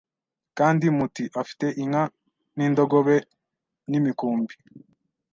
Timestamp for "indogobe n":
2.65-3.91